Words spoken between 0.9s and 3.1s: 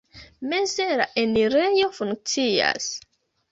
la enirejo funkcias.